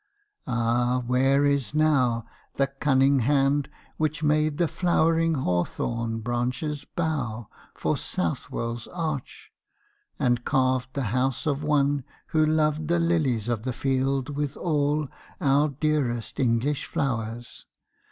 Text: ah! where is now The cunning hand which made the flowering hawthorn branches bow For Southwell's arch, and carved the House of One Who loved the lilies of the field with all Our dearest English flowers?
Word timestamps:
ah! 0.47 1.03
where 1.05 1.45
is 1.45 1.75
now 1.75 2.25
The 2.55 2.65
cunning 2.65 3.19
hand 3.19 3.69
which 3.97 4.23
made 4.23 4.57
the 4.57 4.67
flowering 4.67 5.35
hawthorn 5.35 6.21
branches 6.21 6.85
bow 6.95 7.49
For 7.75 7.95
Southwell's 7.95 8.87
arch, 8.87 9.51
and 10.17 10.43
carved 10.43 10.95
the 10.95 11.03
House 11.13 11.45
of 11.45 11.61
One 11.61 12.03
Who 12.29 12.43
loved 12.43 12.87
the 12.87 12.97
lilies 12.97 13.47
of 13.47 13.61
the 13.61 13.73
field 13.73 14.29
with 14.29 14.57
all 14.57 15.07
Our 15.39 15.69
dearest 15.69 16.39
English 16.39 16.85
flowers? 16.85 17.67